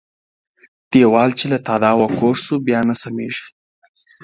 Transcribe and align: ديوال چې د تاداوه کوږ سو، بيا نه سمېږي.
ديوال 0.91 1.29
چې 1.39 1.45
د 1.53 1.55
تاداوه 1.67 2.07
کوږ 2.19 2.35
سو، 2.45 2.53
بيا 2.65 2.79
نه 2.89 2.95
سمېږي. 3.01 3.45